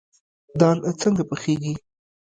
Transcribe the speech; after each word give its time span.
دال 0.59 0.77
څنګه 1.01 1.23
پخیږي؟ 1.29 1.73